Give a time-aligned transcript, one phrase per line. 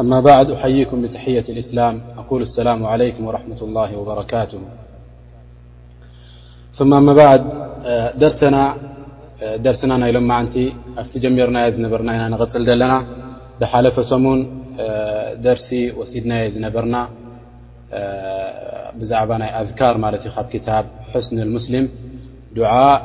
[0.00, 4.58] أما بعد أحيكم بتحية الإسلام أقول السلام عليكم ورحمة الله وبركاته
[6.72, 7.44] ثم ما بعد
[8.32, 10.52] سدرسنا لم معنت
[10.96, 13.06] فت جميرنا نبرنا نغل لنا
[13.60, 14.40] دحلفسمون
[15.46, 17.02] درسي وسيدنا نبرنا
[19.10, 19.94] بعب ي أذكار
[20.54, 21.84] كتاب حسن المسلم
[22.56, 22.98] دعاء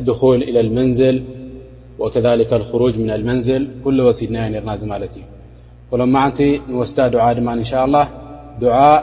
[0.00, 1.16] دخول إلى المنزل
[1.98, 4.74] وكذلك الخروج من المنزل كل وسيدنا نرنا
[5.90, 6.38] و عቲ
[6.80, 7.40] ወስዳ دع ድ
[7.86, 8.06] الله
[8.66, 9.00] دعء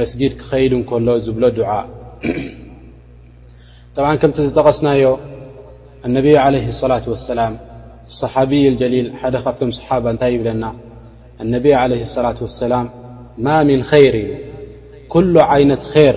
[0.00, 0.72] مስجድ ክኸيድ
[1.06, 1.70] ሎ ዝብሎ دع
[3.94, 5.04] ط ከም ዝጠቐስናዮ
[6.08, 7.54] اነብي عليه الصلة واسላم
[8.20, 10.64] صحቢي الجሊል ደ ካብቶም صሓ እታይ ይብለና
[11.42, 12.72] اነብي عليه الصلة وسላ
[13.44, 14.28] ማ من خር እዩ
[15.14, 16.16] كل عይነት ር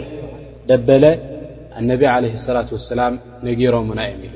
[0.70, 1.04] ደበለ
[1.82, 3.14] اነብ عليه الصላة وسላም
[3.48, 4.36] ነጊሮሙና ዮ ኢሉ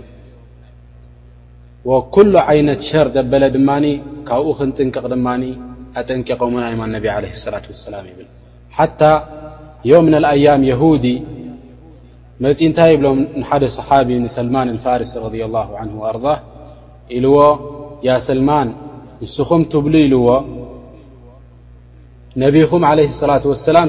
[1.89, 3.69] وኩل ዓይነት ሸር ዘበለ ድማ
[4.27, 5.27] ካብኡ ክንጥንቀቕ ድማ
[5.99, 7.21] ኣጠንቂቆምና ዮም ነቢ عه
[7.53, 8.27] ላة وسላም ይብል
[8.77, 9.11] ሓታى
[9.91, 11.05] ዮ ም الኣያም የهዲ
[12.43, 13.19] መጺ እንታይ ብሎም
[13.49, 16.25] ሓደ صሓቢ ንሰልማን اፋርስ ረ لله عنه وኣርض
[17.17, 17.37] ኢልዎ
[18.07, 18.67] ያ ሰልማን
[19.21, 20.27] ንስኹም ትብሉ ኢልዎ
[22.43, 23.87] ነቢኹም عليه اصላة وسላም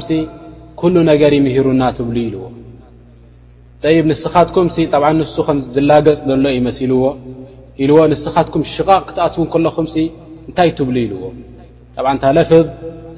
[0.80, 2.44] ኩሉ ነገር ይምሂሩና ትብሉ ኢልዎ
[4.10, 4.66] ንስኻትኩም
[5.18, 7.04] ንሱ ከም ዝላገጽ ዘሎ ዩ መሲ ልዎ
[7.84, 9.86] ኢዎ ንስኻትኩም ሽቓቕ ክትኣትዉ ከለኹም
[10.48, 11.22] እንታይ ትብሉ ኢልዎ
[12.22, 12.66] ታ ለፍظ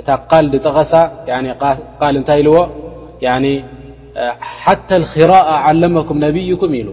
[0.01, 0.09] እታ
[0.45, 0.93] ል ጠቀሳ
[2.15, 2.59] ል እታይ ኢዎ
[4.63, 6.91] ሓታ ክራء ዓለመኩም ነብይኩም ኢዎ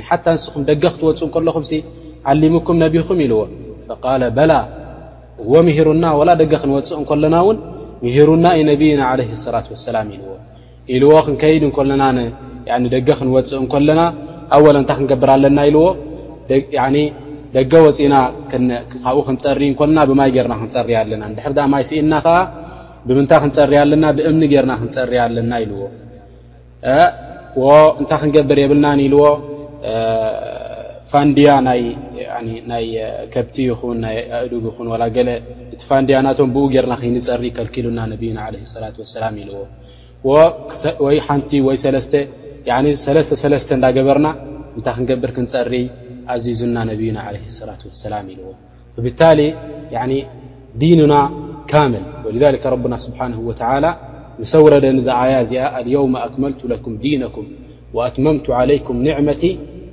[0.00, 1.64] ንስኹም ደገ ክትወፁ ከለኹም
[2.30, 3.40] ዓሙኩም ነብኹም ኢልዎ
[4.38, 4.52] በላ
[5.52, 7.56] ዎ ምሩና ላ ደገ ክንወፅእ እለና ውን
[8.04, 9.28] ምهሩና ዩ ነብይና ላة
[9.88, 10.26] ሰላም ኢዎ
[10.94, 12.02] ኢልዎ ክንከይድ እለና
[12.94, 14.00] ደገ ክንወፅእ እንከለና
[14.54, 15.84] ኣብ ወለ እንታይ ክንገብር ኣለና ኢልዎ
[17.58, 18.14] ደገ ወፅእና
[18.90, 22.28] ካብኡ ክንፀሪእ እና ብማይ ገርና ክንፀርያ ኣለና ድር ማይስኢና ከ
[23.08, 25.82] ብምንታይ ክንፀርያ ለና ብእምኒ ገርና ክንፀርያ ኣለና ኢዎ
[28.00, 29.24] እንታይ ክንገብር የብልና ኢልዎ
[31.12, 31.50] ፋንድያ
[33.34, 33.56] ከብቲ
[34.00, 34.02] ን
[34.40, 39.54] ኣእዱግ ን ገእቲ ፋንድያናቶም ብኡ ገርና ክፀሪእ ይከልኪሉና ነይና ለ ላት ሰላም ኢዎ
[41.38, 42.12] ንቲ ወይ ለተ
[42.66, 44.28] ለተ እዳገበርና
[44.78, 45.72] እታይ ክንገብር ክንፀር
[46.34, 48.46] عዚዙና نيና عليه الصلة واسላم لዎ
[48.94, 49.20] فباታ
[50.80, 51.14] ዲنና
[51.70, 53.90] كمل ولذك رب سبحنه وعلى
[54.42, 54.84] مሰوረደ
[55.22, 57.44] ኣያ ዚኣ اليوم أكመلت لكم دينكم
[57.96, 59.42] وأتممت عليكم نعمቲ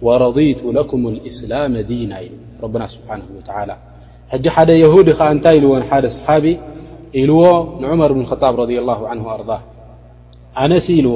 [0.05, 3.41] ورضيቱ لكم الإسلم ديና እዩ ر سبحنه وى
[4.43, 5.73] ج ደ يهد ዓ እታይ ኢዎ
[6.03, 6.45] ደ صحب
[7.21, 7.41] ኢلዎ
[7.93, 9.59] عمር بن الخطብ رض لله عنه وأرضه
[11.07, 11.15] لዎ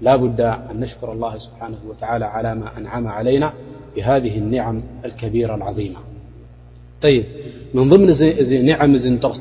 [0.06, 0.40] لابد
[0.70, 3.48] أن نشكر الله سبحانه وتعلى على ما أنعم علينا
[3.94, 4.76] بهذه النعم
[5.06, 6.00] الكبيرة العظيمة
[7.76, 8.08] من ضمن
[8.70, 8.90] نعم
[9.24, 9.40] نقص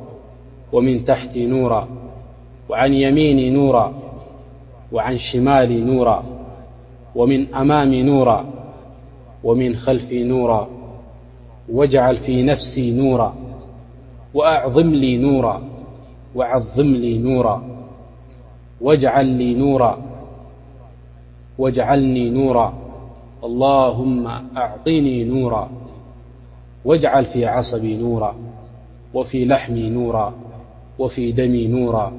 [0.73, 1.87] ومن تحتي نورا
[2.69, 3.93] وعن يميني نورا
[4.91, 6.23] وعن شمالي نورا
[7.15, 8.45] ومن أمام نورا
[9.43, 10.67] ومن خلفي نورا
[11.71, 13.35] واجعل في نفسي نورا
[14.33, 17.17] وأعظملينوعني
[22.29, 24.27] نوراالهم
[24.57, 25.67] أعطنيا
[26.85, 28.35] واجعل في عصبي نورا
[29.13, 30.33] وفي لحمينورا
[31.01, 32.13] وفي دمي نورا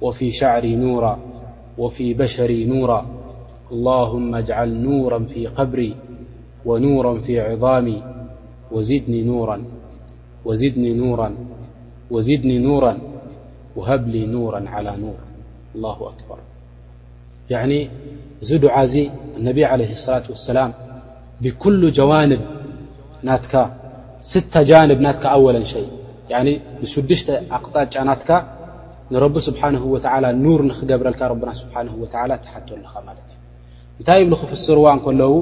[0.00, 1.18] وفي شعري نورا
[1.78, 3.06] وفي بشري نورا
[3.72, 5.96] اللهم اجعل نورا في قبري
[6.64, 7.98] ونورا في عظامي
[12.10, 12.98] وزدني نورا
[13.76, 15.18] وهبلي نورا على نور
[15.74, 16.38] الله أكبر
[17.50, 17.88] يعني
[18.40, 20.72] زدعاي النبي عليه الصلاة واسلام
[21.40, 22.40] بكل جوانب
[23.24, 26.03] نس جانبنأولا شيء
[26.80, 28.30] ብሽዱሽተ ኣቅጣጫናትካ
[29.14, 29.96] ንረቢ ስብሓን ወ
[30.44, 31.72] ኑር ንክገብረልካ ረና ስሓ
[32.44, 33.28] ተሓቶኣለኻ ማለት
[34.00, 35.32] እንታይ ብ ክፍስርዋ ከለዉ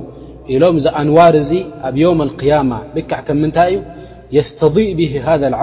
[0.55, 1.51] ኢሎም ዚኣንዋር እዚ
[1.89, 3.79] ኣብ ዮም قያማ ብክዕ ከ ምንታይ እዩ
[4.37, 5.27] የስተضእ ብ ሃ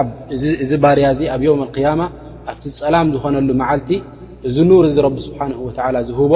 [0.64, 2.00] እዚ ባርያ እዚ ኣብ ዮም ያማ
[2.52, 3.90] ኣብቲ ፀላም ዝኾነሉ መዓልቲ
[4.48, 5.52] እዚ ኑር እዚ ቢ ስብሓን
[6.10, 6.32] ዝህቦ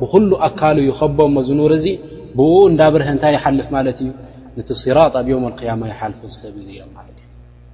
[0.00, 1.86] ብኩሉ ኣካል ይከቦ እሞ ዚኑር እዚ
[2.38, 4.10] ብኡ እዳብርሀ እንታይ ይሓልፍ ማለት እዩ
[4.58, 7.27] ነቲ ስራጥ ኣብ ዮም ያማ ይሓልፉ ዝሰብ እ ኢሎም ለት እዩ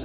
[0.00, 0.04] ሰ ሰ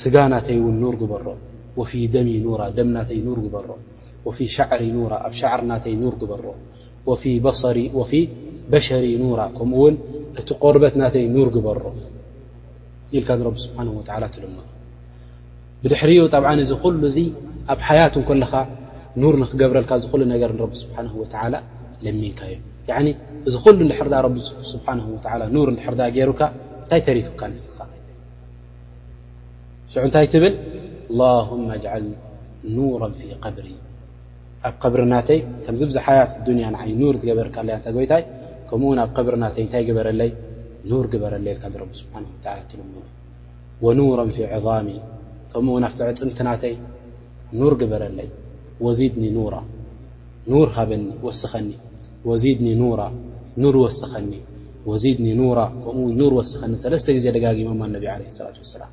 [0.00, 1.26] ስጋ ናተይ ን ር በሮ
[1.90, 2.30] ፊ ደሚ
[2.76, 3.18] ደ ናተይ
[3.54, 3.68] በሮ
[4.36, 6.44] ፊ ሻዕሪ ኑ ኣብ ሻዕር ናተይ ር በሮ
[8.72, 9.94] በሸሪ ኑራ ከምኡውን
[10.40, 11.80] እቲ ቆርበት ናተይ ኑር ግበሮ
[13.16, 13.78] ልካ ቢ ስብሓ
[14.34, 14.54] ትልም
[15.82, 17.18] ብድሕሪኡ ጠብ እዚ ኩሉ እዚ
[17.72, 18.52] ኣብ ሓያት ለኻ
[19.22, 21.62] ኑር ክገብረልካ ሉ ነገር ቢ ስብሓ ላ
[22.04, 23.10] ለሚንካ እዩ
[23.48, 24.14] እዚ ኩሉ ድሕርዳ
[24.72, 24.88] ስብሓ
[25.94, 26.42] ርዳ ገይሩካ
[26.82, 27.78] እንታይ ተሪፉካ ንስኻ
[29.92, 30.54] ሽዑ እንታይ ትብል
[31.20, 31.46] ላه
[31.92, 32.06] ዓል
[32.76, 33.68] ኑራ ፊ قብሪ
[34.68, 38.22] ኣብ ብርናተይ ከምዚ ብዛ ሓያት ንያ ዓይ ኑር ትገበርካለያ እታ ጎይታይ
[38.68, 40.30] ከምኡውን ኣብ ብርናተይ እንታይ ግበረለይ
[41.00, 42.14] ር ግበረለ ካ ረ ስብሓ
[42.70, 43.04] ትልሙኖ
[43.84, 44.88] ወኑራ ፊ ዕظሚ
[45.52, 46.74] ከምኡውን ኣብትዕፅንትናተይ
[47.60, 48.28] ኑር ግበረለይ
[48.86, 49.54] ወዚድኒ ኑራ
[50.62, 51.68] ር ሃበኒ ወስኸኒ
[52.30, 53.00] ወዚድኒ ኑራ
[53.72, 54.32] ር ወስኸኒ
[54.90, 58.92] ወዚድኒ ኑራ ከምኡ ኑር ወስኸኒ ሰለስተ ግዜ ደጋጊሞ ነብ ለ ላት ሰላም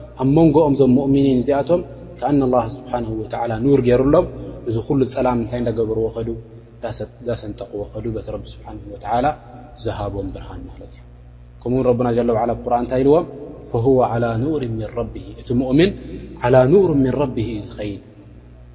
[0.19, 1.81] ኣብ መንጎኦምዞም ሙእምኒን እዚኣቶም
[2.19, 3.03] ከኣና ላ ስብሓን
[3.51, 4.25] ላ ኑር ገይሩ ኣሎም
[4.69, 6.29] እዚ ኩሉ ፀላም እንታይ እዳገብርዎኸዱ
[7.27, 9.25] ዳሰንጠቅዎ ከዱ በቲ ረቢ ስብሓንሁ ተላ
[9.83, 11.01] ዝሃቦም ብርሃን ማለት እዩ
[11.61, 13.25] ከምውን ረብና ለ ዋዓላ ብቁርን እንታይ ኢልዎም
[15.13, 15.89] ፈ እቲ ምን
[16.73, 18.01] ኑር ምን ረቢሂ እዩ ዝኸይድ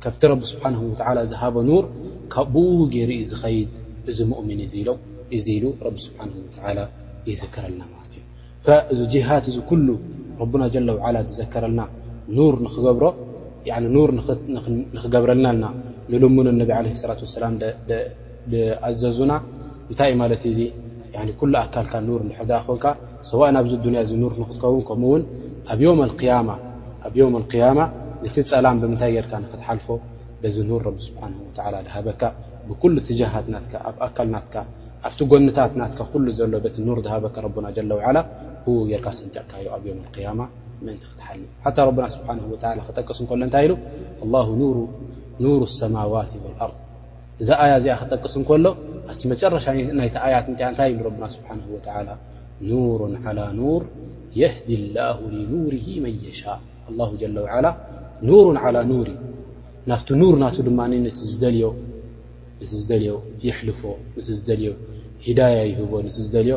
[0.05, 0.75] ካብቲ ረቢ ስብሓን
[1.11, 1.85] ዓ ዝሃቦ ኑር
[2.35, 2.65] ካብኡ
[2.95, 3.69] ገይሩ ዩ ዝኸይድ
[4.11, 4.91] እዚ ሙؤምን እዙ ኢሎ
[5.37, 6.21] እዚ ኢሉ ረቢ ስብሓ
[6.79, 6.83] ላ
[7.31, 8.23] ይዝክረልና ማለት እዩ
[8.95, 9.91] እዚ ጅሃት እዚ ሉ
[10.43, 10.61] ረና
[11.15, 11.83] ላ ዝዘከረልና
[12.55, 13.05] ር ንክገብሮ
[15.03, 15.65] ክገብረልና
[16.11, 16.51] ንልሙ ላ
[17.61, 18.01] ላ
[18.89, 19.33] ኣዘዙና
[19.91, 20.33] እንታይእ ማት
[21.67, 22.23] ኣካልካ ር
[22.67, 22.85] ኮንካ
[23.31, 25.23] ሰዋ ኣብዚ ያ እ ር ክትከውን ከምኡውን
[25.73, 26.01] ኣብም
[27.63, 27.81] ያማ
[28.35, 29.87] ቲ ፀላም ብምንታይ ገካ ክትሓልፎ
[30.57, 31.21] ዚ ር ስሓ
[31.87, 32.23] ዝሃበካ
[32.69, 32.75] ብ
[33.09, 33.55] ትጃሃትና
[33.89, 34.53] ኣብ ኣካ ናት
[35.07, 35.89] ኣብቲ ጎንታት ና
[36.39, 37.37] ዘሎ ቲ ር ዝሃበካ
[38.17, 38.21] ላ
[38.91, 39.85] ጌካ ጥካዩ ኣብ
[40.85, 42.53] ን ክትሓልፍ ና ብ
[42.87, 43.69] ክጠቅስ ሎ እታይ
[45.81, 46.33] ሰማት
[46.71, 46.73] ር
[47.43, 48.67] እዛ ኣያ እዚኣ ክጠቅስ እከሎ
[49.13, 50.47] ኣቲ መረሻይያት
[50.79, 51.03] ታይ ብ
[53.01, 53.83] ር
[54.41, 55.03] የህዲ ላ
[55.51, 55.73] ኑር
[56.39, 56.47] ሻ
[58.93, 59.09] ኑሪ
[59.91, 60.69] ናብቲ ኑር ና ድ
[63.69, 63.85] ልፎ
[66.37, 66.57] ዳ ዮ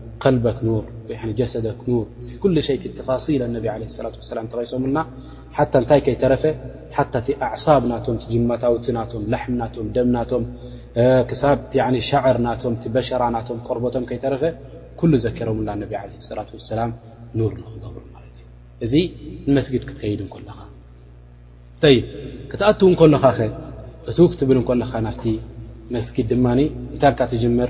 [0.35, 0.47] ልበ
[1.39, 1.65] ጀሰደ
[2.45, 3.45] ር ተፋሲ ላ
[4.37, 4.99] ላም ተሶምልና
[5.57, 6.43] ሓታ ንታይ ከይተረፈ
[6.97, 10.43] ሓታ ቲ ኣዕሳብ ናቶም ጅማታውቲ ናቶም ላሕም ናቶም ደምናቶም
[12.11, 14.43] ሻዕር ናቶም በሸራ ናቶም ቆርቦቶም ከይተረፈ
[15.25, 16.03] ዘኪሮምና ላ
[16.79, 16.91] ላም
[17.49, 18.41] ር ክገብሩ ማ እዩ
[18.85, 18.93] እዚ
[19.49, 20.59] ንመስጊድ ክትከይድ ለኻ
[21.95, 21.99] ይ
[22.51, 23.47] ክትኣትዉ ለኻ ኸ
[24.11, 25.23] እቲ ክትብል እለኻ ናቲ
[25.95, 27.69] መስጊድ ድማ እንታይ ትምር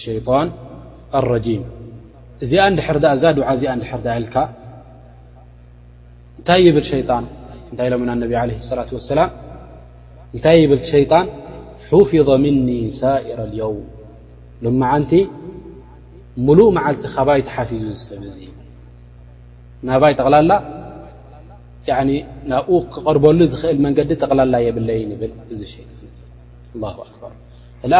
[0.00, 0.20] ሸ
[2.44, 4.36] እዚኣ እንድሕር ኣ እዛ ድዓ እዚኣ እንድሕር ኢልካ
[6.38, 7.00] እንታይ ብል ሸን
[7.70, 9.20] እንታይ ኢሎምና ነብ ላة ሰላ
[10.34, 11.26] እንታይ ብል ሸይጣን
[11.88, 12.68] ሓፍظ ምኒ
[13.00, 13.86] ሳእረ የውም
[14.64, 15.12] ሎመዓንቲ
[16.46, 18.38] ሙሉእ መዓልቲ ካባይ ተሓፊዙ ዝሰብ ዙ
[19.88, 20.52] ናባይ ጠቕላላ
[22.50, 25.96] ናብኡ ክቐርበሉ ዝኽእል መንገዲ ጠቕላላ የብለይ ብል እዚ ሸጣን
[27.30, 27.34] ር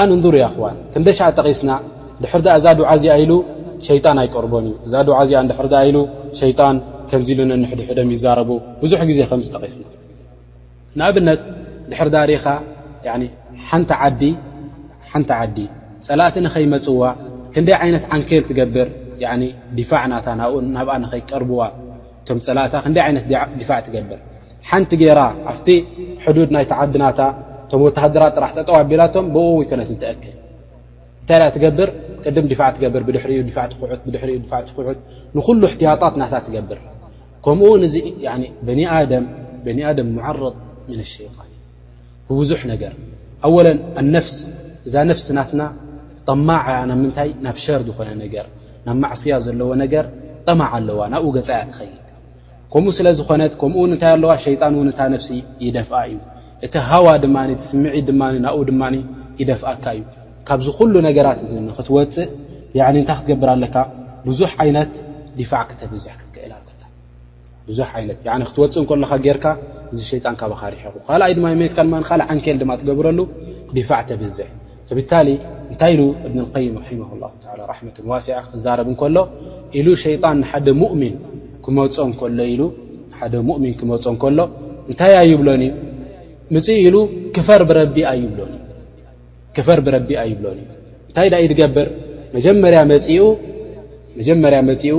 [0.01, 1.71] ኣን እንር ያ ክዋን ክንደሻ ጠቂስና
[2.23, 3.33] ድሕር እዛ ድዓእዚኣ ኢሉ
[3.87, 5.99] ሸይጣን ኣይቀርቦን እዩ እዛ ድዓእዚኣ ድሕር ኢሉ
[6.41, 6.77] ሸይጣን
[7.11, 8.51] ከምዚ ኢሉንንሕድሕደም ይዛረቡ
[8.83, 9.85] ብዙሕ ግዜ ከምዚ ጠቂስና
[10.99, 11.41] ንኣብነት
[11.93, 12.45] ድሕር ዳሪኻ
[15.11, 15.59] ሓንቲ ዓዲ
[16.07, 17.01] ፀላቲ ንኸይመፅዋ
[17.55, 18.89] ክንደይ ዓይነት ዓንኬል ትገብር
[19.79, 21.63] ዲፋዕ ናታ ናብኡ ናብኣ ንኸይቀርብዋ
[22.23, 23.25] እቶም ፀላታ ክንደይ ይነት
[23.61, 24.19] ዲፋዕ ትገብር
[24.69, 25.21] ሓንቲ ገይራ
[25.51, 25.69] ኣብቲ
[26.25, 27.21] ሕዱድ ናይ ተዓዲ ናታ
[27.73, 30.35] ቶም ወተሃድራ ጥራሕ ጠዋ ኣቢላቶም ብ ወይ ኮነት ንትኣክል
[31.21, 31.89] እንታይ ትገብር
[32.25, 33.23] ቅድም ድፋዕ ትገብር ብድሪ
[34.07, 34.99] ትድሪ ድ ትኩሑት
[35.37, 36.79] ንኩሉ እሕትያጣት እናታ ትገብር
[37.45, 40.55] ከምኡእኒኣደም ሙዓረض
[40.89, 41.51] ምን ኣሸጣን
[42.29, 42.93] ብብዙሕ ነገር
[43.49, 44.37] ኣለ ፍስ
[44.89, 45.63] እዛ ነፍስናትና
[46.29, 48.47] ጠማዕያ ናብ ምንታይ ናብ ሸር ዝኾነ ነገር
[48.87, 50.05] ናብ ማዕስያ ዘለዎ ነገር
[50.49, 52.07] ጠማዕ ኣለዋ ናብኡ ገፃያ ትኸይድ
[52.73, 55.29] ከምኡ ስለዝኾነት ከምኡው እንታይ ኣለዋ ሸይጣን ን እታ ነፍሲ
[55.67, 56.17] ይደፍኣ እዩ
[56.67, 57.37] እቲ ሃዋ ድማ
[57.69, 58.83] ስምዒ ድማ ናብኡ ድማ
[59.41, 60.01] ይደፍኣካ እዩ
[60.49, 62.27] ካብዚ ኩሉ ነገራት እ ክትወፅእ
[62.75, 63.77] ታይ ክትገብር ኣለካ
[64.27, 64.93] ብዙሕ ይነት
[65.39, 66.53] ዲፋዕ ክተብዝሕ ክትክእል
[67.69, 68.19] ብዙ ይነት
[68.51, 69.47] ክትወፅእ እከሎካ ጌርካ
[69.93, 71.79] እዚ ሸጣን ካባ ካሪሕኹ ካኣይ ድማመስካ
[72.33, 73.19] ዓንኬል ድማ ትገብረሉ
[73.77, 74.51] ዲፋዕ ተብዝሕ
[74.99, 75.13] ብታ
[75.71, 77.25] እንታይ ኢሉ እብንይም ማ ላ
[77.71, 79.17] ራት ዋሲ ክዛረብ እከሎ
[79.79, 81.15] ኢሉ ሸይጣን ንሓደ ሙእምን
[81.65, 82.01] ክመፀ
[82.61, 82.63] ሎ
[83.27, 84.39] ኢ ደ ን ክመፀ ከሎ
[84.91, 85.71] እንታይ ኣይብሎንእዩ
[86.55, 86.97] ምፅ ኢሉ
[87.35, 87.97] ክፈር ብረቢ
[90.21, 90.69] ኣይብሎንእ
[91.09, 91.89] እንታይ ዳ ዩ ትገብር
[92.37, 92.81] መጀመርያ
[94.69, 94.95] መፅኡ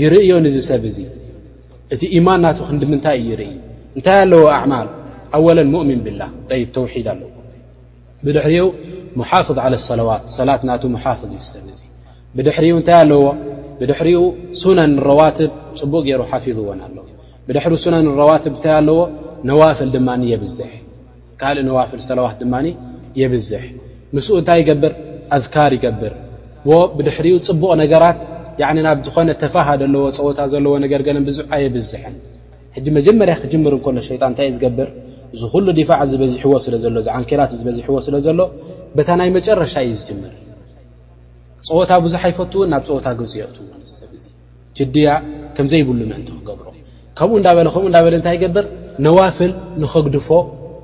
[0.00, 0.98] ይርእዮ ንዝሰብ እዙ
[1.94, 3.48] እቲ ኢማን ናት ክንዲምንታይእዩ ይርኢ
[3.96, 4.88] እንታይ ኣለዎ ኣማል
[5.36, 6.20] ኣወለን ሙእሚን ብላ
[6.76, 7.30] ተውሒድ ኣለዎ
[8.26, 8.66] ብድሕሪኡ
[9.30, 11.74] ሓፍظ ሰላዋት ሰላት ና ሓፍظ ሰብ እ
[12.36, 12.74] ብድሪኡ
[13.80, 14.20] ብድሪኡ
[14.78, 16.96] ናን ረዋትብ ፅቡቕ ገይሩ ሓፊظዎ ኣለ
[17.48, 17.72] ብድሪኡ
[18.04, 18.98] ን ረዋብ እታይ ኣለዎ
[19.50, 20.70] ነዋፍል ድማ የብዝሕ
[21.40, 22.66] ካልእ ነዋፍል ሰለዋት ድማኒ
[23.20, 23.62] የብዝሕ
[24.16, 24.92] ምስኡ እንታይ ይገብር
[25.36, 26.12] ኣዝካር ይገብር
[26.70, 28.20] ዎ ብድሕሪኡ ፅቡቕ ነገራት
[28.86, 32.14] ናብ ዝኾነ ተፋሃደ ኣለዎ ፀወታ ዘለዎ ነገር ገ ብዙ ኣየብዝሕን
[32.76, 34.88] ሕጂ መጀመርያ ክጅምር እንከሎ ሸይጣን እንታይይ ዝገብር
[35.40, 38.38] ዝኩሉ ዲፋዕ ዝበዝሕዎ ስለዘሎ እዚዓንኬላት ዝበዝሕዎ ስለ ዘሎ
[38.96, 40.34] በታ ናይ መጨረሻ እዩ ዝጅምር
[41.70, 44.24] ፀወታ ብዙሕ ኣይፈት እውን ናብ ፀወታ ግፅየትሰብእ
[44.78, 45.08] ችድያ
[45.56, 46.66] ከምዘይብሉ ምእንቲ ክገብሮ
[47.18, 47.44] ከምኡ
[47.76, 48.66] ከምኡ እዳ በለ እንታይ ይገብር
[49.08, 50.28] ነዋፍል ንኸግድፎ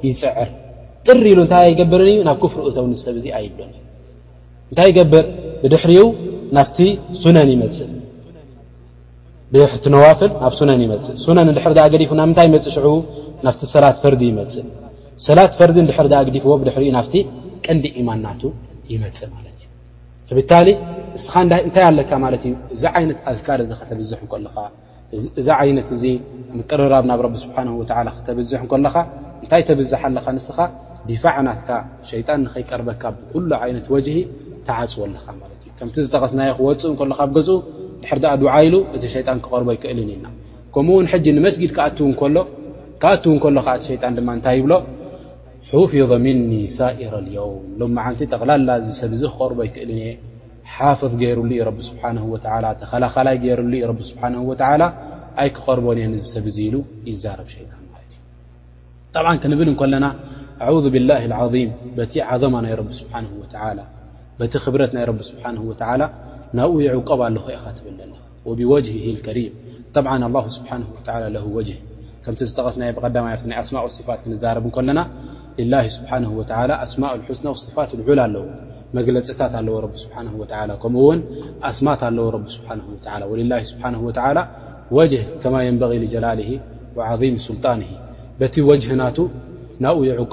[0.05, 3.71] ይፅዕርጥሪ ኢሉ እንታይ ኣይገብርን እዩ ናብ ክፍሪ እቶውን ሰብ እዙ ኣይሎን
[4.71, 5.25] እንታይ ይገብር
[5.63, 6.04] ብድሕሪኡ
[6.56, 6.78] ናፍቲ
[7.23, 7.93] ሱነን ይመፅእእ
[9.52, 12.95] ብሕትነዋፍል ናብ ሱነን ይመፅእ ሱነን ድሕሪ ኣ ገዲፉ ናብ ምንታይ መፅእ ሽዕቡ
[13.47, 14.67] ናፍቲ ሰላት ፈርዲ ይመፅእ
[15.26, 17.15] ሰላት ፈርዲ ድሕሪ ኣ ግዲፍዎ ብድሕሪኡ ናፍቲ
[17.67, 18.43] ቀንዲ ኢማናቱ
[18.93, 19.59] ይመፅ ማለት
[20.28, 20.69] እዩ ብታሊ
[21.15, 24.56] ንስእንታይ ኣለካ ማለት እዩ እዚ ዓይነት ኣዝካሪ ዝኸተብዝሕ ከሉካ
[25.41, 26.02] እዛ ዓይነት እዚ
[26.59, 28.97] ምቅርራብ ናብ ረቢ ስብሓን ወላ ክተብዝሕ እከለካ
[29.43, 30.59] እንታይ ተብዝሓ ኣለካ ንስኻ
[31.09, 31.69] ዲፋዕናትካ
[32.11, 34.17] ሸይጣን ንኸይቀርበካ ብኩሉ ዓይነት ወጅሂ
[34.67, 37.57] ተዓፅወኣለኻ ማለት እዩ ከምቲ ዝጠቀስናዮ ክወፅእ እከሎካ ኣብገዝኡ
[38.02, 40.26] ድሕር ኣ ድዓኢሉ እቲ ሸይጣን ክቀርቦ ይክእልኒ ኢልና
[40.75, 42.37] ከምኡውን ሕጂ ንመስጊድ ካኣትዉ እከሎ
[43.02, 43.26] ከዓ እቲ
[43.91, 44.73] ሸይጣን ድማ እንታይ ይብሎ
[45.69, 50.11] ሓፍظ ምኒ ሳኢራ ልዮውም ሎማዓንቲ ጠቕላላ ዝሰብ ዚ ክቀርቦ ይክእልኒ እየ
[50.75, 52.39] ሓፍظ ገይሩሉ ዩ
[52.83, 53.85] ተኸላኸላይ ገሩሉ ዩ
[55.47, 56.75] ይክቐርቦን ሰብ ኢሉ
[57.11, 57.71] ይዛብ ሸጣ
[59.43, 60.07] ክንብል እለና
[61.11, 61.15] ላ
[62.15, 62.25] ቲ
[62.55, 62.75] ማ ናይ
[64.55, 65.05] ቲ ብረት ናይ
[66.59, 67.23] ናብኡ ይዕቀብ
[71.35, 71.76] ለ ብ ብ
[72.26, 75.00] ከምቲ ዝቐስ ኣማء صፋት ክዛብ ና
[75.75, 76.21] ማء
[77.43, 78.45] ና ፋ ልዑል ኣለዎ
[78.95, 78.97] ታ
[79.55, 79.69] ማ ና
[80.83, 80.89] ቀ ቀ
[90.25, 90.27] ቀ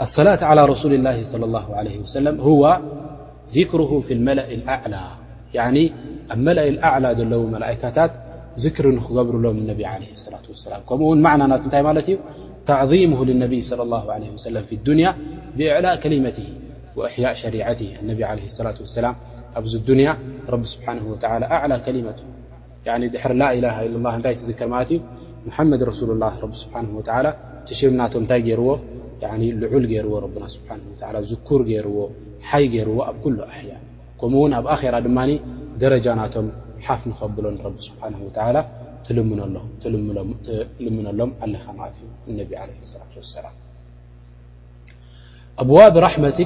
[0.00, 2.80] الصلاة على رسول الله صلى الله عليه وسلم هو
[3.52, 5.00] ذكره في المل الأعلى
[5.56, 5.88] ن
[6.32, 7.84] امل الأعلى ملائت
[8.58, 10.82] ذكر نرم ان عليه لاة وسلام
[11.98, 12.18] نى
[12.66, 15.16] تعظيمه لنبي لى الله عليه وسلم في الدنيا
[15.56, 16.48] بإعلاء كلمته
[16.96, 18.14] وياء شريعتهلي
[18.60, 19.14] لاة وسلان
[20.52, 22.14] ر سبحانه ولىأعلى كلمه
[23.26, 25.00] ر لاله ل الل ذر
[25.58, 27.34] ممد رسول الله سنولىر
[29.62, 30.12] ልዑል ገዎ
[31.28, 31.98] ዝር ገርዎ
[32.48, 33.16] ሓይ ገይርዎ ኣብ
[33.56, 33.70] ኣያ
[34.20, 35.18] ከምኡውን ኣብ ራ ድማ
[35.82, 36.46] ደረጃናቶም
[36.86, 37.76] ሓፍ ንከብሎ ልምሎም
[41.44, 41.64] ኣለኻ
[41.96, 41.98] ة
[42.56, 42.58] ላ
[45.62, 46.38] ኣዋብ ራመቲ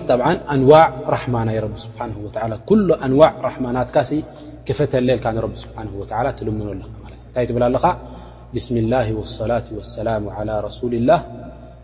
[0.55, 0.73] ኣዋ
[1.15, 1.49] ራማና
[3.07, 3.97] ኣዋ ራማናትካ
[4.79, 5.25] ፈተልካ
[6.49, 6.69] ልምሎ
[7.31, 7.79] እታይ ብላ ለ
[8.55, 8.93] ብስላ
[9.95, 10.53] صላة ላ
[11.11, 11.15] ላ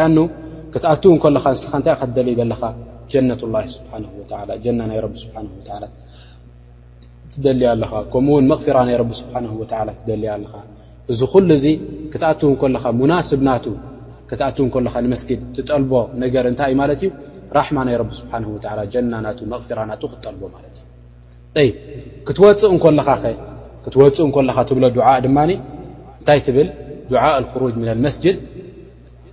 [0.00, 0.06] ኣ
[0.74, 2.60] ክትኣትዉ እከለኻ ንስ እንታይ ትደሊይ ዘለኻ
[3.12, 3.30] ጀነ
[4.90, 5.34] ናይ ስብ
[7.34, 9.34] ትደዩ ኣለኻ ከምኡውን መፍራ ናይ ስብሓ
[10.00, 10.52] ትደዩ ኣለካ
[11.12, 11.66] እዚ ኩሉ ዚ
[12.12, 13.64] ክትኣት ከለኻ ሙናስብናቱ
[14.30, 17.10] ክትኣት ለኻ ንመስጊድ ትጠልቦ ነገር እንታይ ዩ ማለት እዩ
[17.58, 18.44] ራማ ናይ ብ ስብሓን
[18.94, 20.76] ጀና ና መፊራና ክትጠልቦ ማለት
[22.42, 25.38] ወፅእ እኻ ትብሎ ድ ድማ
[26.20, 26.68] እንታይ ትብል
[27.12, 27.14] ድ
[27.62, 28.36] ሩጅ ም መስጅድ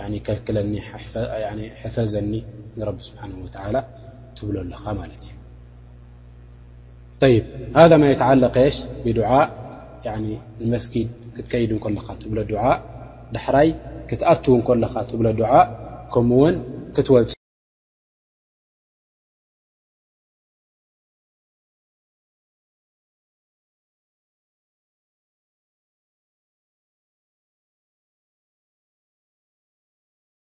[0.00, 2.32] حፈዘኒ
[2.78, 3.46] ን سብحنه و
[4.36, 4.54] ትብለ
[4.86, 5.24] ኣለኻ
[7.32, 7.34] ዩ
[7.78, 9.46] هذا م يتعለኸሽ ብدعء
[10.72, 12.64] መስጊድ ክትከይድ ለኻ ብ ع
[13.34, 13.68] ዳحራይ
[14.08, 14.44] ክትኣት
[14.92, 15.20] ኻ ትብ
[16.12, 16.54] ከምኡውን
[16.96, 17.41] ክት